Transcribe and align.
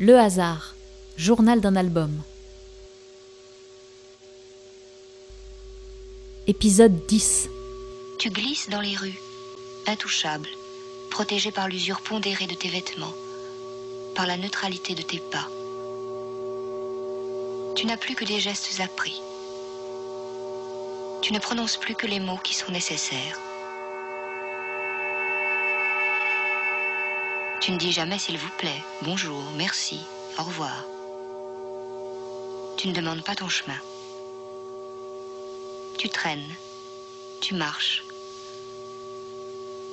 Le 0.00 0.18
hasard, 0.18 0.74
journal 1.16 1.60
d'un 1.60 1.76
album. 1.76 2.20
Épisode 6.48 7.06
10. 7.06 7.48
Tu 8.18 8.28
glisses 8.30 8.68
dans 8.70 8.80
les 8.80 8.96
rues, 8.96 9.20
intouchable, 9.86 10.48
protégé 11.12 11.52
par 11.52 11.68
l'usure 11.68 12.00
pondérée 12.00 12.48
de 12.48 12.54
tes 12.54 12.70
vêtements, 12.70 13.14
par 14.16 14.26
la 14.26 14.36
neutralité 14.36 14.96
de 14.96 15.02
tes 15.02 15.20
pas. 15.30 15.48
Tu 17.76 17.86
n'as 17.86 17.96
plus 17.96 18.16
que 18.16 18.24
des 18.24 18.40
gestes 18.40 18.80
appris. 18.80 19.22
Tu 21.22 21.32
ne 21.32 21.38
prononces 21.38 21.76
plus 21.76 21.94
que 21.94 22.08
les 22.08 22.18
mots 22.18 22.40
qui 22.42 22.56
sont 22.56 22.72
nécessaires. 22.72 23.38
Tu 27.64 27.72
ne 27.72 27.78
dis 27.78 27.92
jamais 27.92 28.18
s'il 28.18 28.36
vous 28.36 28.50
plaît, 28.58 28.82
bonjour, 29.00 29.42
merci, 29.56 29.98
au 30.38 30.42
revoir. 30.42 30.84
Tu 32.76 32.88
ne 32.88 32.92
demandes 32.92 33.24
pas 33.24 33.34
ton 33.34 33.48
chemin. 33.48 33.78
Tu 35.96 36.10
traînes, 36.10 36.54
tu 37.40 37.54
marches. 37.54 38.04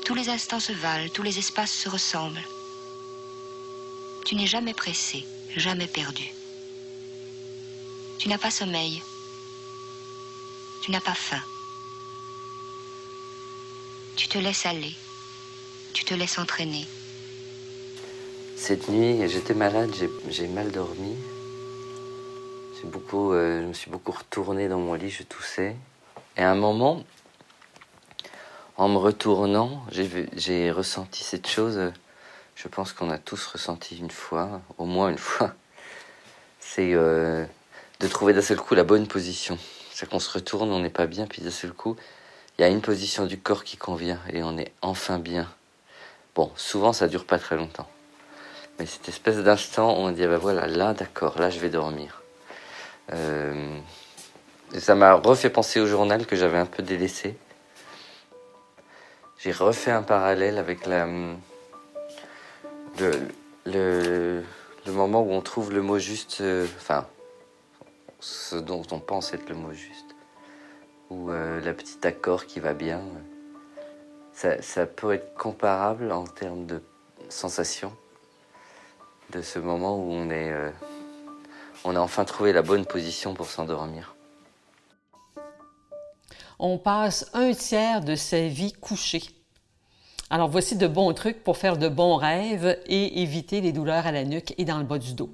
Tous 0.04 0.14
les 0.14 0.28
instants 0.28 0.60
se 0.60 0.74
valent, 0.74 1.08
tous 1.14 1.24
les 1.24 1.40
espaces 1.40 1.72
se 1.72 1.88
ressemblent. 1.88 2.44
Tu 4.26 4.36
n'es 4.36 4.48
jamais 4.48 4.74
pressé, 4.74 5.26
jamais 5.56 5.88
perdu. 5.88 6.30
Tu 8.20 8.28
n'as 8.28 8.38
pas 8.38 8.52
sommeil. 8.52 9.02
Tu 10.82 10.92
n'as 10.92 11.00
pas 11.00 11.16
faim. 11.16 11.42
Tu 14.18 14.28
te 14.28 14.40
laisses 14.40 14.66
aller. 14.66 14.94
Tu 15.94 16.04
te 16.04 16.14
laisses 16.14 16.38
entraîner. 16.38 16.86
Cette 18.64 18.90
nuit, 18.90 19.28
j'étais 19.28 19.56
malade, 19.56 19.90
j'ai 20.30 20.48
mal 20.48 20.72
dormi. 20.72 21.16
Beaucoup, 22.84 23.34
euh, 23.34 23.64
je 23.64 23.66
me 23.66 23.74
suis 23.74 23.90
beaucoup 23.90 24.12
retourné 24.12 24.70
dans 24.70 24.78
mon 24.78 24.94
lit, 24.94 25.10
je 25.10 25.24
toussais. 25.24 25.76
Et 26.38 26.44
à 26.44 26.52
un 26.52 26.56
moment, 26.56 27.04
en 28.78 28.88
me 28.88 28.98
retournant, 28.98 29.84
j'ai 29.90 30.70
ressenti 30.70 31.24
cette 31.24 31.48
chose. 31.48 31.92
Je 32.54 32.68
pense 32.68 32.94
qu'on 32.94 33.10
a 33.10 33.18
tous 33.18 33.44
ressenti 33.48 33.98
une 33.98 34.12
fois, 34.12 34.62
au 34.78 34.86
moins 34.86 35.10
une 35.10 35.18
fois. 35.18 35.56
C'est 36.60 36.94
euh, 36.94 37.44
de 38.00 38.08
trouver 38.08 38.34
d'un 38.34 38.44
seul 38.44 38.58
coup 38.58 38.76
la 38.76 38.84
bonne 38.84 39.08
position. 39.08 39.58
C'est 39.92 40.08
qu'on 40.08 40.20
se 40.20 40.30
retourne, 40.30 40.70
on 40.70 40.82
n'est 40.82 40.92
pas 40.92 41.08
bien, 41.08 41.26
puis 41.26 41.42
d'un 41.42 41.50
seul 41.50 41.74
coup, 41.74 41.96
il 42.60 42.62
y 42.62 42.64
a 42.64 42.68
une 42.68 42.82
position 42.82 43.26
du 43.26 43.40
corps 43.40 43.64
qui 43.64 43.78
convient 43.78 44.20
et 44.32 44.44
on 44.44 44.56
est 44.60 44.72
enfin 44.84 45.18
bien. 45.18 45.52
Bon, 46.36 46.52
souvent 46.56 46.94
ça 46.94 47.08
dure 47.08 47.26
pas 47.26 47.40
très 47.40 47.58
longtemps. 47.58 47.90
Mais 48.80 48.86
cette 48.86 49.10
espèce 49.10 49.38
d'instant 49.38 49.94
où 49.94 50.02
on 50.08 50.12
dit, 50.12 50.24
ah 50.24 50.28
ben 50.28 50.38
voilà, 50.38 50.68
là 50.68 50.94
d'accord, 50.94 51.40
là 51.40 51.50
je 51.50 51.60
vais 51.60 51.70
dormir. 51.70 52.22
Euh, 53.14 53.80
ça 54.78 54.96
m'a 54.96 55.14
refait 55.14 55.50
penser 55.50 55.80
au 55.80 55.86
journal 55.86 56.26
que 56.26 56.36
j'avais 56.36 56.58
un 56.58 56.66
peu 56.66 56.82
délaissé. 56.82 57.36
J'ai 59.38 59.52
refait 59.52 59.92
un 59.92 60.04
parallèle 60.04 60.58
avec 60.58 60.86
le, 60.86 61.36
le, 63.66 64.44
le 64.86 64.92
moment 64.92 65.22
où 65.22 65.32
on 65.32 65.42
trouve 65.42 65.74
le 65.74 65.82
mot 65.82 66.00
juste, 66.00 66.42
euh, 66.42 66.66
enfin, 66.78 67.08
ce 68.20 68.56
dont 68.56 68.84
on 68.92 69.00
pense 69.00 69.34
être 69.34 69.50
le 69.50 69.56
mot 69.56 69.74
juste, 69.74 70.16
ou 71.10 71.32
euh, 71.32 71.60
la 71.62 71.74
petite 71.74 72.06
accord 72.06 72.46
qui 72.46 72.60
va 72.60 72.74
bien. 72.74 73.02
Ça, 74.34 74.62
ça 74.62 74.86
peut 74.86 75.14
être 75.14 75.34
comparable 75.36 76.12
en 76.12 76.26
termes 76.26 76.66
de 76.66 76.82
sensation 77.30 77.96
de 79.32 79.42
ce 79.42 79.60
moment 79.60 79.98
où 79.98 80.12
on 80.12 80.30
est, 80.30 80.52
euh, 80.52 80.70
on 81.86 81.96
a 81.96 82.00
enfin 82.00 82.26
trouvé 82.26 82.54
la 82.54 82.62
bonne 82.62 82.86
position 82.86 83.34
pour 83.34 83.48
s'endormir. 83.48 84.16
On 86.60 86.78
passe 86.78 87.30
un 87.34 87.54
tiers 87.54 88.02
de 88.02 88.16
sa 88.16 88.48
vie 88.48 88.74
couchée. 88.74 89.24
Alors 90.30 90.50
voici 90.50 90.76
de 90.76 90.88
bons 90.88 91.14
trucs 91.14 91.44
pour 91.44 91.58
faire 91.58 91.78
de 91.78 91.90
bons 91.90 92.16
rêves 92.16 92.78
et 92.86 93.22
éviter 93.22 93.62
les 93.62 93.72
douleurs 93.72 94.06
à 94.06 94.12
la 94.12 94.24
nuque 94.24 94.54
et 94.58 94.66
dans 94.66 94.78
le 94.78 94.86
bas 94.86 95.00
du 95.00 95.14
dos. 95.14 95.30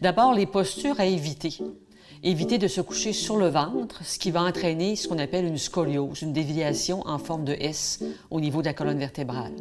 D'abord, 0.00 0.32
les 0.32 0.46
postures 0.46 0.98
à 0.98 1.04
éviter. 1.04 1.56
Éviter 2.22 2.58
de 2.58 2.68
se 2.68 2.80
coucher 2.80 3.12
sur 3.12 3.36
le 3.36 3.48
ventre, 3.48 4.04
ce 4.04 4.18
qui 4.18 4.30
va 4.30 4.42
entraîner 4.42 4.96
ce 4.96 5.08
qu'on 5.08 5.18
appelle 5.18 5.44
une 5.44 5.58
scoliose, 5.58 6.22
une 6.22 6.32
déviation 6.32 7.06
en 7.06 7.18
forme 7.18 7.44
de 7.44 7.52
S 7.52 8.02
au 8.30 8.40
niveau 8.40 8.60
de 8.60 8.66
la 8.66 8.74
colonne 8.74 8.98
vertébrale. 8.98 9.52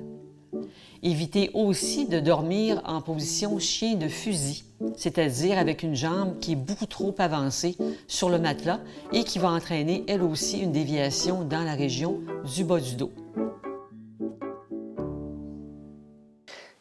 Évitez 1.04 1.50
aussi 1.56 2.08
de 2.08 2.20
dormir 2.20 2.82
en 2.86 3.02
position 3.02 3.58
chien 3.58 3.96
de 3.96 4.08
fusil, 4.08 4.64
c'est-à-dire 4.96 5.58
avec 5.58 5.82
une 5.82 5.96
jambe 5.96 6.40
qui 6.40 6.52
est 6.52 6.56
beaucoup 6.56 6.86
trop 6.86 7.16
avancée 7.18 7.76
sur 8.08 8.30
le 8.30 8.38
matelas 8.38 8.80
et 9.12 9.24
qui 9.24 9.40
va 9.40 9.50
entraîner 9.50 10.04
elle 10.08 10.22
aussi 10.22 10.60
une 10.60 10.72
déviation 10.72 11.44
dans 11.44 11.64
la 11.64 11.74
région 11.74 12.22
du 12.56 12.64
bas 12.64 12.80
du 12.80 12.96
dos. 12.96 13.12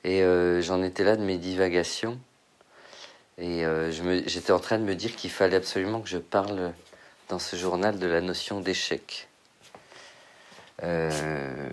Et 0.05 0.23
euh, 0.23 0.61
j'en 0.61 0.83
étais 0.83 1.05
là 1.05 1.17
de 1.17 1.23
mes 1.23 1.39
divagations. 1.39 2.19
Et 3.39 3.65
euh, 3.65 3.91
j'étais 4.27 4.53
en 4.53 4.59
train 4.59 4.79
de 4.79 4.85
me 4.85 4.95
dire 4.95 5.17
qu'il 5.17 5.31
fallait 5.31 5.57
absolument 5.57 6.01
que 6.03 6.09
je 6.11 6.19
parle 6.19 6.73
dans 7.31 7.39
ce 7.39 7.57
journal 7.57 7.99
de 7.99 8.07
la 8.07 8.21
notion 8.21 8.61
d'échec. 8.61 9.29
Euh, 10.83 11.71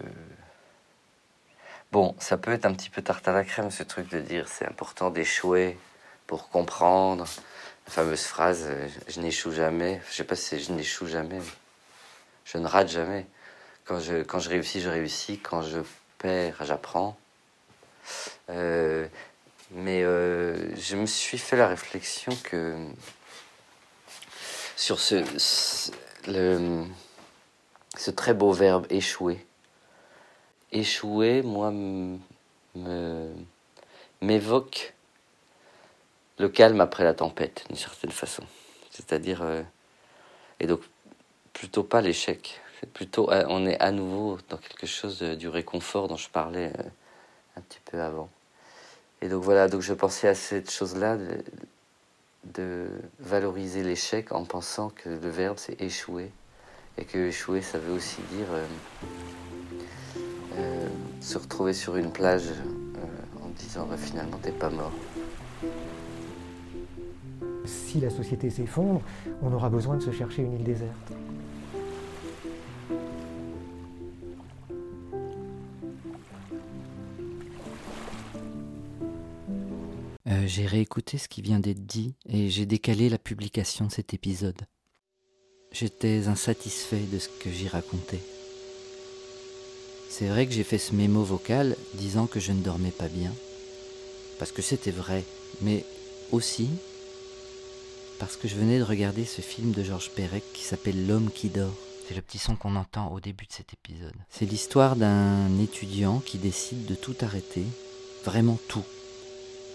Bon, 1.98 2.14
ça 2.20 2.38
peut 2.38 2.52
être 2.52 2.68
un 2.68 2.76
petit 2.76 2.92
peu 2.92 3.02
tarte 3.02 3.28
à 3.28 3.32
la 3.32 3.44
crème, 3.44 3.72
ce 3.72 3.82
truc 3.82 4.08
de 4.10 4.20
dire 4.20 4.48
c'est 4.48 4.68
important 4.68 5.10
d'échouer 5.10 5.80
pour 6.28 6.48
comprendre. 6.50 7.26
La 7.88 7.92
fameuse 7.92 8.22
phrase 8.22 8.66
euh, 8.68 8.88
je 9.08 9.20
n'échoue 9.20 9.52
jamais. 9.52 10.00
Je 10.08 10.18
sais 10.18 10.24
pas 10.24 10.36
si 10.36 10.60
je 10.60 10.72
n'échoue 10.74 11.08
jamais. 11.08 11.40
Je 12.46 12.60
ne 12.60 12.68
rate 12.68 12.90
jamais. 12.90 13.26
Quand 13.86 14.00
je, 14.00 14.22
quand 14.22 14.38
je 14.38 14.50
réussis, 14.50 14.80
je 14.80 14.90
réussis. 14.90 15.40
Quand 15.40 15.64
je 15.64 15.80
perds, 16.20 16.64
j'apprends. 16.66 17.18
Euh, 18.52 19.08
mais 19.72 20.04
euh, 20.04 20.76
je 20.76 20.98
me 20.98 21.08
suis 21.08 21.40
fait 21.40 21.58
la 21.58 21.68
réflexion 21.68 22.32
que 22.44 22.76
sur 24.76 25.00
ce, 25.00 25.24
le, 26.28 26.86
ce 27.98 28.12
très 28.12 28.36
beau 28.36 28.52
verbe 28.54 28.86
échouer, 28.92 29.47
échouer, 30.72 31.42
moi, 31.42 31.74
m'évoque 34.22 34.94
le 36.40 36.50
calme 36.50 36.82
après 36.82 37.04
la 37.04 37.14
tempête, 37.14 37.66
d'une 37.68 37.78
certaine 37.78 38.12
façon. 38.12 38.44
C'est-à-dire, 38.92 39.42
euh, 39.42 39.62
et 40.60 40.68
donc 40.68 40.82
plutôt 41.54 41.84
pas 41.84 42.02
l'échec. 42.02 42.62
Plutôt, 42.94 43.32
euh, 43.32 43.46
on 43.50 43.66
est 43.66 43.80
à 43.80 43.92
nouveau 43.92 44.38
dans 44.50 44.58
quelque 44.58 44.86
chose 44.86 45.22
du 45.22 45.48
réconfort 45.48 46.08
dont 46.08 46.18
je 46.18 46.30
parlais 46.30 46.72
euh, 46.78 46.84
un 47.56 47.62
petit 47.62 47.80
peu 47.86 48.00
avant. 48.02 48.30
Et 49.22 49.30
donc 49.30 49.44
voilà, 49.44 49.68
donc 49.68 49.82
je 49.82 49.94
pensais 49.94 50.28
à 50.28 50.36
cette 50.36 50.70
chose-là 50.70 51.18
de, 52.44 52.90
valoriser 53.20 53.84
l'échec 53.84 54.32
en 54.32 54.46
pensant 54.46 54.90
que 54.90 55.10
le 55.10 55.30
verbe 55.30 55.58
c'est 55.58 55.82
échouer 55.82 56.32
et 56.98 57.04
que 57.04 57.18
échouer 57.18 57.62
ça 57.62 57.78
veut 57.78 57.92
aussi 57.92 58.22
dire 58.32 58.48
se 61.20 61.38
retrouver 61.38 61.74
sur 61.74 61.96
une 61.96 62.12
plage 62.12 62.48
euh, 62.48 63.44
en 63.44 63.50
disant 63.58 63.86
bah, 63.90 63.98
finalement 63.98 64.38
t'es 64.42 64.52
pas 64.52 64.70
mort. 64.70 64.94
Si 67.66 68.00
la 68.00 68.10
société 68.10 68.50
s'effondre, 68.50 69.02
on 69.42 69.52
aura 69.52 69.70
besoin 69.70 69.98
de 69.98 70.02
se 70.02 70.12
chercher 70.12 70.44
une 70.44 70.54
île 70.54 70.64
déserte. 70.64 71.14
Euh, 80.30 80.44
j'ai 80.46 80.66
réécouté 80.66 81.18
ce 81.18 81.28
qui 81.28 81.42
vient 81.42 81.60
d'être 81.60 81.86
dit 81.86 82.16
et 82.26 82.50
j'ai 82.50 82.66
décalé 82.66 83.10
la 83.10 83.18
publication 83.18 83.86
de 83.86 83.92
cet 83.92 84.14
épisode. 84.14 84.62
J'étais 85.72 86.28
insatisfait 86.28 87.06
de 87.12 87.20
ce 87.20 87.28
que 87.28 87.50
j'y 87.50 87.68
racontais. 87.68 88.22
C'est 90.18 90.30
vrai 90.30 90.48
que 90.48 90.52
j'ai 90.52 90.64
fait 90.64 90.80
ce 90.80 90.96
mémo 90.96 91.22
vocal 91.22 91.76
disant 91.94 92.26
que 92.26 92.40
je 92.40 92.52
ne 92.52 92.64
dormais 92.64 92.90
pas 92.90 93.08
bien, 93.08 93.32
parce 94.40 94.52
que 94.52 94.64
c'était 94.64 94.90
vrai, 94.90 95.24
mais 95.62 95.86
aussi 96.32 96.70
parce 98.18 98.36
que 98.36 98.48
je 98.48 98.56
venais 98.56 98.80
de 98.80 98.84
regarder 98.84 99.26
ce 99.26 99.42
film 99.42 99.74
de 99.74 99.84
Georges 99.84 100.10
Perec 100.10 100.42
qui 100.54 100.64
s'appelle 100.64 101.06
L'homme 101.06 101.30
qui 101.30 101.50
dort. 101.50 101.76
C'est 102.08 102.16
le 102.16 102.24
petit 102.24 102.40
son 102.40 102.56
qu'on 102.56 102.76
entend 102.76 103.14
au 103.14 103.20
début 103.20 103.46
de 103.46 103.54
cet 103.54 103.74
épisode. 103.74 104.16
C'est 104.32 104.48
l'histoire 104.50 104.96
d'un 104.96 105.56
étudiant 105.60 106.18
qui 106.18 106.40
décide 106.40 106.88
de 106.88 106.96
tout 106.96 107.16
arrêter, 107.22 107.66
vraiment 108.26 108.58
tout, 108.68 108.86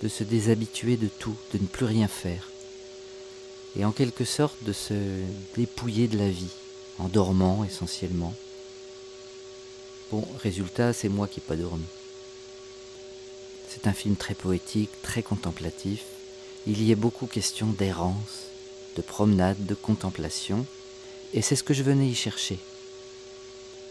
de 0.02 0.08
se 0.08 0.24
déshabituer 0.24 0.96
de 0.96 1.06
tout, 1.06 1.36
de 1.54 1.58
ne 1.58 1.66
plus 1.66 1.86
rien 1.86 2.08
faire, 2.08 2.50
et 3.76 3.84
en 3.84 3.92
quelque 3.92 4.24
sorte 4.24 4.64
de 4.64 4.72
se 4.72 4.94
dépouiller 5.54 6.08
de 6.08 6.18
la 6.18 6.30
vie, 6.30 6.56
en 6.98 7.06
dormant 7.06 7.62
essentiellement, 7.62 8.34
Bon, 10.12 10.28
résultat, 10.42 10.92
c'est 10.92 11.08
moi 11.08 11.26
qui 11.26 11.40
n'ai 11.40 11.46
pas 11.46 11.56
dormi. 11.56 11.86
C'est 13.66 13.86
un 13.86 13.94
film 13.94 14.14
très 14.14 14.34
poétique, 14.34 14.90
très 15.00 15.22
contemplatif. 15.22 16.04
Il 16.66 16.82
y 16.82 16.92
est 16.92 16.96
beaucoup 16.96 17.24
question 17.24 17.68
d'errance, 17.68 18.48
de 18.94 19.00
promenade, 19.00 19.64
de 19.64 19.74
contemplation, 19.74 20.66
et 21.32 21.40
c'est 21.40 21.56
ce 21.56 21.62
que 21.62 21.72
je 21.72 21.82
venais 21.82 22.08
y 22.08 22.14
chercher. 22.14 22.58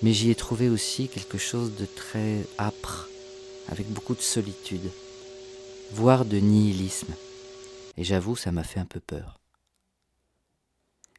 Mais 0.03 0.13
j'y 0.13 0.29
ai 0.29 0.35
trouvé 0.35 0.69
aussi 0.69 1.07
quelque 1.07 1.39
chose 1.39 1.73
de 1.73 1.88
très 1.88 2.45
âpre, 2.59 3.09
avec 3.67 3.88
beaucoup 3.88 4.13
de 4.13 4.21
solitude, 4.21 4.91
voire 5.91 6.24
de 6.24 6.38
nihilisme. 6.38 7.15
Et 7.97 8.03
j'avoue, 8.03 8.35
ça 8.35 8.51
m'a 8.51 8.63
fait 8.63 8.79
un 8.79 8.85
peu 8.85 9.00
peur. 9.00 9.39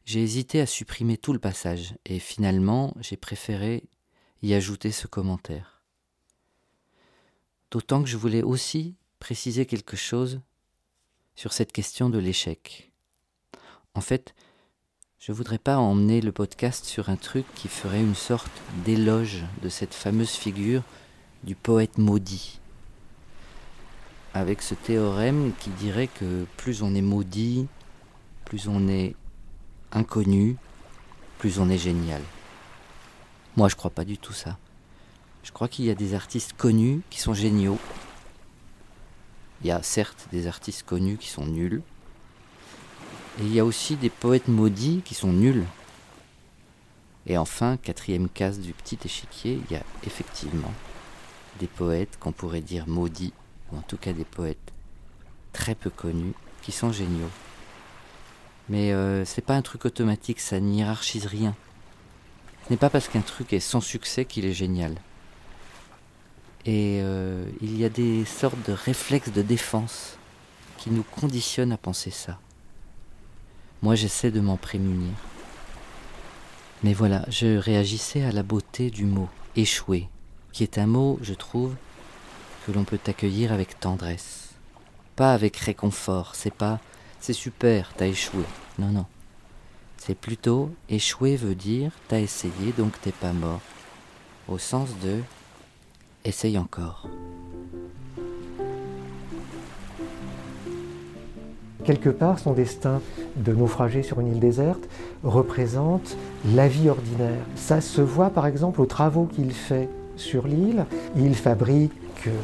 J'ai 0.05 0.21
hésité 0.23 0.61
à 0.61 0.65
supprimer 0.65 1.17
tout 1.17 1.33
le 1.33 1.39
passage, 1.39 1.93
et 2.05 2.19
finalement 2.19 2.93
j'ai 3.01 3.17
préféré 3.17 3.83
y 4.43 4.53
ajouter 4.53 4.91
ce 4.91 5.07
commentaire. 5.07 5.81
D'autant 7.71 8.03
que 8.03 8.09
je 8.09 8.17
voulais 8.17 8.43
aussi 8.43 8.95
préciser 9.19 9.65
quelque 9.65 9.95
chose 9.95 10.41
sur 11.33 11.53
cette 11.53 11.71
question 11.71 12.09
de 12.09 12.19
l'échec. 12.19 12.91
En 13.95 14.01
fait, 14.01 14.35
je 15.17 15.31
ne 15.31 15.37
voudrais 15.37 15.57
pas 15.57 15.77
emmener 15.77 16.19
le 16.19 16.33
podcast 16.33 16.83
sur 16.83 17.09
un 17.09 17.15
truc 17.15 17.45
qui 17.55 17.69
ferait 17.69 18.01
une 18.01 18.15
sorte 18.15 18.51
d'éloge 18.83 19.45
de 19.61 19.69
cette 19.69 19.93
fameuse 19.93 20.31
figure 20.31 20.83
du 21.43 21.55
poète 21.55 21.97
maudit. 21.97 22.59
Avec 24.33 24.61
ce 24.61 24.75
théorème 24.75 25.53
qui 25.59 25.69
dirait 25.69 26.09
que 26.09 26.45
plus 26.57 26.81
on 26.81 26.93
est 26.95 27.01
maudit, 27.01 27.67
plus 28.43 28.67
on 28.67 28.89
est 28.89 29.15
inconnu, 29.93 30.57
plus 31.37 31.59
on 31.59 31.69
est 31.69 31.77
génial. 31.77 32.21
Moi, 33.55 33.69
je 33.69 33.75
crois 33.75 33.91
pas 33.91 34.05
du 34.05 34.17
tout 34.17 34.33
ça. 34.33 34.57
Je 35.43 35.51
crois 35.51 35.67
qu'il 35.67 35.85
y 35.85 35.91
a 35.91 35.95
des 35.95 36.15
artistes 36.15 36.53
connus 36.53 37.01
qui 37.09 37.19
sont 37.19 37.33
géniaux. 37.33 37.77
Il 39.61 39.67
y 39.67 39.71
a 39.71 39.83
certes 39.83 40.27
des 40.31 40.47
artistes 40.47 40.83
connus 40.83 41.17
qui 41.17 41.29
sont 41.29 41.45
nuls. 41.45 41.83
Et 43.39 43.43
il 43.43 43.53
y 43.53 43.59
a 43.59 43.65
aussi 43.65 43.95
des 43.95 44.09
poètes 44.09 44.47
maudits 44.47 45.01
qui 45.05 45.13
sont 45.13 45.31
nuls. 45.31 45.65
Et 47.27 47.37
enfin, 47.37 47.77
quatrième 47.77 48.27
case 48.27 48.59
du 48.59 48.73
petit 48.73 48.97
échiquier, 49.05 49.61
il 49.63 49.73
y 49.73 49.77
a 49.77 49.83
effectivement 50.05 50.73
des 51.59 51.67
poètes 51.67 52.17
qu'on 52.19 52.31
pourrait 52.31 52.61
dire 52.61 52.87
maudits, 52.87 53.33
ou 53.71 53.77
en 53.77 53.81
tout 53.81 53.97
cas 53.97 54.13
des 54.13 54.25
poètes 54.25 54.73
très 55.53 55.75
peu 55.75 55.89
connus, 55.89 56.33
qui 56.63 56.71
sont 56.71 56.91
géniaux. 56.91 57.29
Mais 58.67 58.91
euh, 58.91 59.25
c'est 59.25 59.41
pas 59.41 59.55
un 59.55 59.61
truc 59.61 59.85
automatique, 59.85 60.39
ça 60.39 60.59
n'hierarchise 60.59 61.27
rien. 61.27 61.55
Ce 62.65 62.69
n'est 62.69 62.77
pas 62.77 62.89
parce 62.89 63.07
qu'un 63.07 63.21
truc 63.21 63.53
est 63.53 63.59
sans 63.59 63.81
succès 63.81 64.25
qu'il 64.25 64.45
est 64.45 64.53
génial. 64.53 64.95
Et 66.65 66.99
euh, 67.01 67.45
il 67.61 67.77
y 67.77 67.83
a 67.83 67.89
des 67.89 68.23
sortes 68.23 68.67
de 68.67 68.73
réflexes 68.73 69.31
de 69.31 69.41
défense 69.41 70.17
qui 70.77 70.89
nous 70.89 71.03
conditionnent 71.03 71.73
à 71.73 71.77
penser 71.77 72.11
ça. 72.11 72.39
Moi 73.81 73.95
j'essaie 73.95 74.31
de 74.31 74.39
m'en 74.39 74.55
prémunir. 74.55 75.11
Mais 76.83 76.93
voilà, 76.93 77.25
je 77.29 77.57
réagissais 77.57 78.23
à 78.23 78.31
la 78.31 78.43
beauté 78.43 78.89
du 78.89 79.05
mot 79.05 79.29
échouer, 79.55 80.07
qui 80.51 80.63
est 80.63 80.77
un 80.77 80.87
mot, 80.87 81.19
je 81.21 81.33
trouve, 81.33 81.75
que 82.65 82.71
l'on 82.71 82.85
peut 82.85 82.99
accueillir 83.07 83.51
avec 83.51 83.79
tendresse. 83.79 84.49
Pas 85.15 85.33
avec 85.33 85.57
réconfort, 85.57 86.35
c'est 86.35 86.53
pas 86.53 86.79
c'est 87.19 87.31
super, 87.31 87.93
t'as 87.95 88.07
échoué. 88.07 88.43
Non, 88.77 88.89
non. 88.89 89.05
C'est 90.05 90.17
plutôt 90.17 90.69
échouer 90.89 91.37
veut 91.37 91.55
dire 91.55 91.89
t'as 92.09 92.19
essayé 92.19 92.73
donc 92.77 92.99
t'es 92.99 93.13
pas 93.13 93.31
mort. 93.31 93.61
Au 94.49 94.57
sens 94.57 94.89
de 95.01 95.19
essaye 96.25 96.57
encore. 96.57 97.07
Quelque 101.85 102.09
part, 102.09 102.39
son 102.39 102.51
destin 102.51 103.01
de 103.37 103.53
naufrager 103.53 104.03
sur 104.03 104.19
une 104.19 104.33
île 104.33 104.41
déserte 104.41 104.89
représente 105.23 106.17
la 106.53 106.67
vie 106.67 106.89
ordinaire. 106.89 107.45
Ça 107.55 107.79
se 107.79 108.01
voit 108.01 108.29
par 108.29 108.45
exemple 108.45 108.81
aux 108.81 108.85
travaux 108.85 109.23
qu'il 109.23 109.53
fait 109.53 109.87
sur 110.17 110.47
l'île. 110.47 110.85
Il 111.15 111.33
fabrique 111.33 111.93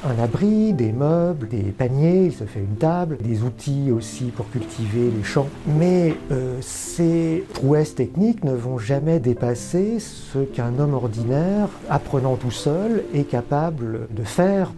un 0.05 0.21
abri, 0.21 0.73
des 0.73 0.91
meubles, 0.91 1.47
des 1.47 1.71
paniers, 1.71 2.25
il 2.25 2.33
se 2.33 2.43
fait 2.43 2.59
une 2.59 2.75
table, 2.75 3.17
des 3.17 3.43
outils 3.43 3.91
aussi 3.91 4.25
pour 4.25 4.49
cultiver 4.49 5.11
les 5.15 5.23
champs. 5.23 5.47
Mais 5.67 6.15
euh, 6.31 6.57
ces 6.61 7.43
prouesses 7.53 7.95
techniques 7.95 8.43
ne 8.43 8.53
vont 8.53 8.77
jamais 8.77 9.19
dépasser 9.19 9.99
ce 9.99 10.39
qu'un 10.39 10.77
homme 10.79 10.93
ordinaire, 10.93 11.69
apprenant 11.89 12.35
tout 12.35 12.51
seul, 12.51 13.03
est 13.13 13.23
capable 13.23 14.07
de 14.11 14.23
faire 14.23 14.71